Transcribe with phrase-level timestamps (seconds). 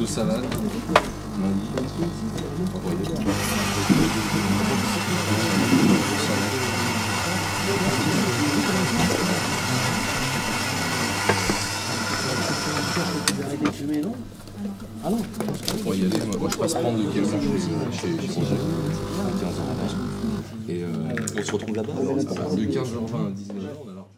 [0.00, 0.44] de salade.
[15.04, 15.18] Ah non
[15.94, 17.40] y aller, moi, je passe prendre camion
[17.92, 18.56] chez, Roger,
[19.20, 20.68] à 15h20.
[20.68, 20.88] Et euh,
[21.38, 23.68] on se retrouve là-bas de 15h20 à 19h.
[23.84, 24.08] on a alors-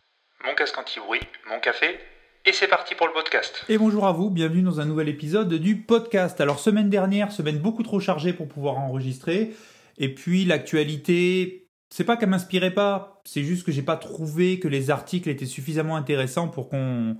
[0.44, 1.98] Mon casque anti-bruit, mon café,
[2.48, 3.62] et c'est parti pour le podcast.
[3.68, 6.40] Et bonjour à vous, bienvenue dans un nouvel épisode du podcast.
[6.40, 9.54] Alors semaine dernière, semaine beaucoup trop chargée pour pouvoir enregistrer.
[9.98, 14.66] Et puis l'actualité, c'est pas qu'elle m'inspirait pas, c'est juste que j'ai pas trouvé que
[14.66, 17.18] les articles étaient suffisamment intéressants pour qu'on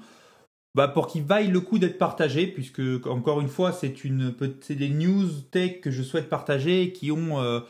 [0.74, 4.34] bah, pour qu'ils vaillent le coup d'être partagés, puisque encore une fois, c'est une
[4.70, 7.60] des news tech que je souhaite partager et qui ont euh,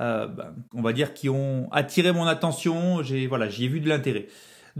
[0.00, 3.78] euh, bah, on va dire qui ont attiré mon attention, j'ai voilà, j'y ai vu
[3.78, 4.26] de l'intérêt.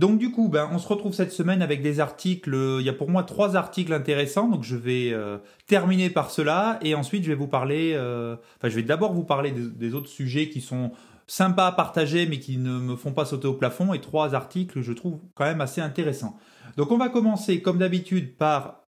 [0.01, 2.57] Donc du coup, ben, on se retrouve cette semaine avec des articles.
[2.81, 6.79] Il y a pour moi trois articles intéressants, donc je vais euh, terminer par cela
[6.81, 7.93] et ensuite je vais vous parler.
[7.95, 10.93] euh, Enfin, je vais d'abord vous parler des, autres sujets qui sont
[11.27, 14.81] sympas à partager mais qui ne me font pas sauter au plafond et trois articles
[14.81, 16.39] je trouve quand même assez intéressants.
[16.79, 18.87] Donc on va commencer comme d'habitude par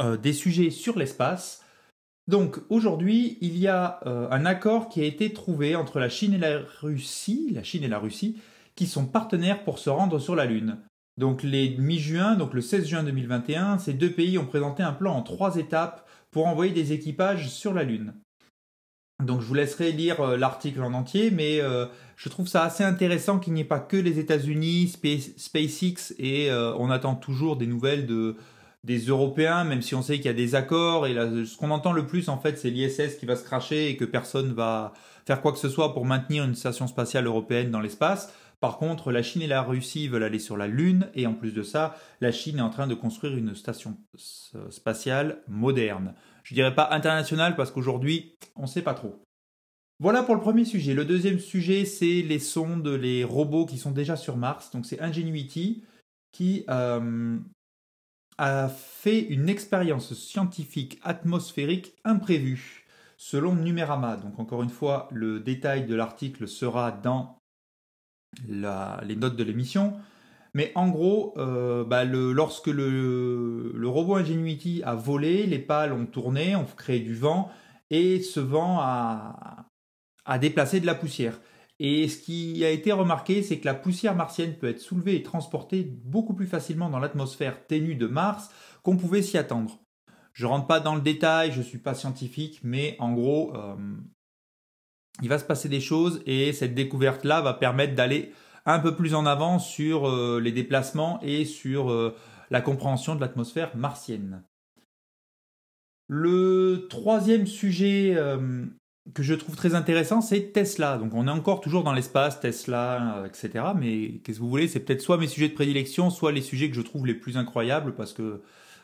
[0.00, 1.66] euh, des sujets sur l'espace.
[2.28, 6.38] Donc aujourd'hui, il y a un accord qui a été trouvé entre la Chine et
[6.38, 8.36] la Russie, la Chine et la Russie,
[8.78, 10.78] qui sont partenaires pour se rendre sur la Lune.
[11.18, 15.16] Donc les mi-juin, donc le 16 juin 2021, ces deux pays ont présenté un plan
[15.16, 18.14] en trois étapes pour envoyer des équipages sur la Lune.
[19.24, 22.84] Donc je vous laisserai lire euh, l'article en entier, mais euh, je trouve ça assez
[22.84, 27.56] intéressant qu'il n'y ait pas que les États-Unis, Space- SpaceX, et euh, on attend toujours
[27.56, 28.36] des nouvelles de
[28.84, 31.08] des Européens, même si on sait qu'il y a des accords.
[31.08, 33.88] Et là, ce qu'on entend le plus, en fait, c'est l'ISS qui va se cracher
[33.90, 34.92] et que personne va
[35.26, 38.32] faire quoi que ce soit pour maintenir une station spatiale européenne dans l'espace.
[38.60, 41.52] Par contre, la Chine et la Russie veulent aller sur la Lune, et en plus
[41.52, 43.96] de ça, la Chine est en train de construire une station
[44.70, 46.14] spatiale moderne.
[46.42, 49.22] Je dirais pas internationale parce qu'aujourd'hui, on sait pas trop.
[50.00, 50.94] Voilà pour le premier sujet.
[50.94, 54.70] Le deuxième sujet, c'est les sondes, les robots qui sont déjà sur Mars.
[54.70, 55.84] Donc c'est Ingenuity
[56.32, 57.38] qui euh,
[58.38, 62.86] a fait une expérience scientifique atmosphérique imprévue,
[63.16, 64.16] selon Numérama.
[64.16, 67.37] Donc encore une fois, le détail de l'article sera dans
[68.48, 69.94] les notes de l'émission.
[70.54, 76.56] Mais en gros, euh, bah, lorsque le, robot Ingenuity a volé, les pales ont tourné,
[76.56, 77.50] ont créé du vent,
[77.90, 79.66] et ce vent a,
[80.24, 81.40] a déplacé de la poussière.
[81.80, 85.22] Et ce qui a été remarqué, c'est que la poussière martienne peut être soulevée et
[85.22, 88.50] transportée beaucoup plus facilement dans l'atmosphère ténue de Mars
[88.82, 89.78] qu'on pouvait s'y attendre.
[90.32, 93.76] Je rentre pas dans le détail, je suis pas scientifique, mais en gros, euh,
[95.22, 98.32] il va se passer des choses et cette découverte-là va permettre d'aller
[98.66, 102.14] un peu plus en avant sur euh, les déplacements et sur euh,
[102.50, 104.42] la compréhension de l'atmosphère martienne.
[106.06, 108.64] Le troisième sujet euh,
[109.14, 110.98] que je trouve très intéressant, c'est Tesla.
[110.98, 113.66] Donc on est encore toujours dans l'espace, Tesla, etc.
[113.76, 114.68] Mais qu'est-ce que vous voulez?
[114.68, 117.36] C'est peut-être soit mes sujets de prédilection, soit les sujets que je trouve les plus
[117.36, 118.42] incroyables, parce que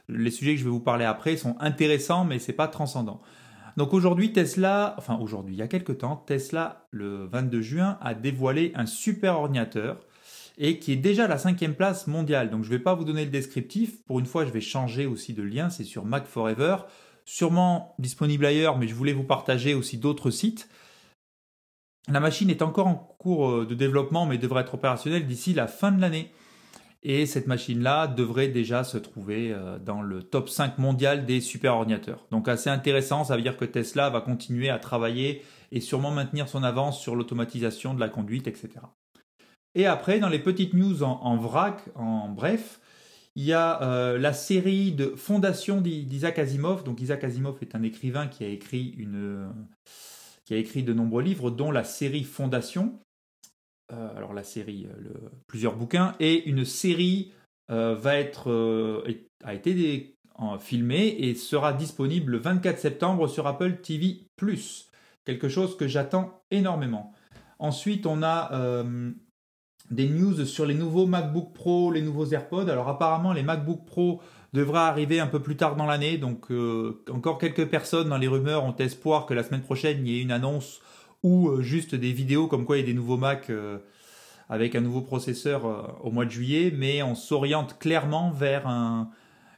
[0.09, 3.21] les sujets que je vais vous parler après sont intéressants, mais c'est pas transcendant.
[3.77, 8.15] Donc aujourd'hui, Tesla, enfin aujourd'hui, il y a quelques temps, Tesla, le 22 juin, a
[8.15, 9.99] dévoilé un super ordinateur
[10.59, 12.51] et qui est déjà à la cinquième place mondiale.
[12.51, 14.05] Donc je ne vais pas vous donner le descriptif.
[14.05, 15.71] Pour une fois, je vais changer aussi de lien.
[15.71, 16.77] C'est sur Mac Forever,
[17.25, 20.69] sûrement disponible ailleurs, mais je voulais vous partager aussi d'autres sites.
[22.09, 25.67] La machine est encore en cours euh, de développement, mais devrait être opérationnelle d'ici la
[25.67, 26.31] fin de l'année.
[27.07, 31.75] Et cette machine-là devrait déjà se trouver euh, dans le top 5 mondial des super
[31.75, 32.27] ordinateurs.
[32.31, 36.49] Donc assez intéressant, ça veut dire que Tesla va continuer à travailler et sûrement maintenir
[36.49, 38.71] son avance sur l'automatisation de la conduite, etc.
[39.75, 42.81] Et après, dans les petites news en, vrac, en bref,
[43.37, 46.85] il y a euh, la série de Fondation d'I- d'Isaac Asimov.
[46.85, 52.25] Donc Isaac Asimov est un écrivain qui a écrit de nombreux livres, dont la série
[52.25, 52.99] Fondation.
[53.93, 55.13] Euh, alors la série, euh,
[55.47, 57.33] plusieurs bouquins et une série
[57.71, 59.05] euh, va être
[59.45, 60.17] a été
[60.59, 64.27] filmée et sera disponible le 24 septembre sur Apple TV+.
[65.25, 67.13] Quelque chose que j'attends énormément.
[67.59, 68.85] Ensuite, on a
[69.91, 72.69] des news sur les nouveaux MacBook Pro, les nouveaux AirPods.
[72.69, 74.21] Alors apparemment, les MacBook Pro
[74.53, 76.19] devraient arriver un peu plus tard dans l'année.
[76.19, 76.51] Donc
[77.11, 80.23] encore quelques personnes dans les rumeurs ont espoir que la semaine prochaine, il y ait
[80.23, 80.81] une annonce
[81.25, 83.79] ou euh, juste des vidéos comme quoi il y a des nouveaux Mac euh,
[84.49, 86.73] avec un nouveau processeur euh, au mois de juillet.
[86.77, 89.11] Mais on s'oriente clairement vers un-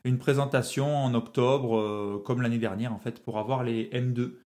[0.05, 4.39] une présentation en octobre, comme l'année dernière en fait, pour avoir les M2.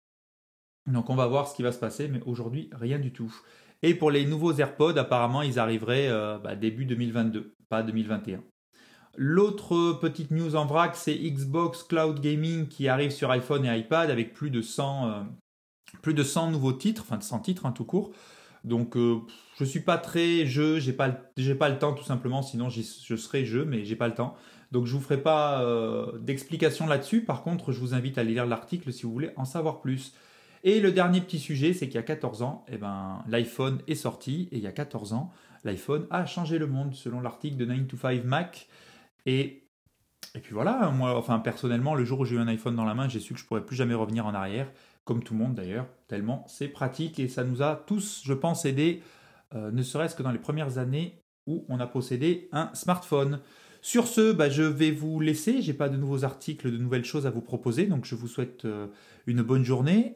[0.87, 3.35] Donc on va voir ce qui va se passer, mais aujourd'hui, rien du tout.
[3.83, 6.09] Et pour les nouveaux AirPods, apparemment, ils arriveraient
[6.41, 8.41] bah, début 2022, pas 2021.
[9.17, 14.09] L'autre petite news en vrac, c'est Xbox Cloud Gaming qui arrive sur iPhone et iPad
[14.09, 15.25] avec plus de 100,
[16.01, 18.11] plus de 100 nouveaux titres, enfin de 100 titres en tout court.
[18.63, 19.19] Donc je
[19.57, 22.81] je suis pas très jeu, j'ai pas pas le temps tout simplement, sinon je
[23.15, 24.35] serais jeu, mais j'ai pas le temps.
[24.71, 25.65] Donc je vous ferai pas
[26.19, 27.23] d'explication là-dessus.
[27.23, 30.13] Par contre, je vous invite à lire l'article si vous voulez en savoir plus.
[30.63, 33.95] Et le dernier petit sujet, c'est qu'il y a 14 ans, eh ben, l'iPhone est
[33.95, 35.31] sorti, et il y a 14 ans,
[35.63, 38.67] l'iPhone a changé le monde, selon l'article de 9 to 5 Mac.
[39.25, 39.63] Et,
[40.35, 42.93] et puis voilà, moi, enfin, personnellement, le jour où j'ai eu un iPhone dans la
[42.93, 44.69] main, j'ai su que je pourrais plus jamais revenir en arrière,
[45.09, 48.65] comme tout le monde d'ailleurs, tellement c'est pratique, et ça nous a tous, je pense,
[48.65, 49.01] aidé,
[49.55, 53.39] euh, ne serait-ce que dans les premières années où on a possédé un smartphone.
[53.81, 55.63] Sur ce, bah, je vais vous laisser.
[55.63, 58.65] J'ai pas de nouveaux articles, de nouvelles choses à vous proposer, donc je vous souhaite
[58.65, 58.85] euh,
[59.25, 60.15] une bonne journée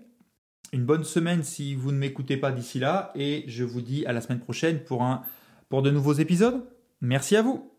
[0.73, 4.11] une bonne semaine si vous ne m'écoutez pas d'ici là et je vous dis à
[4.11, 5.21] la semaine prochaine pour, un,
[5.69, 6.65] pour de nouveaux épisodes.
[6.99, 7.72] Merci à vous.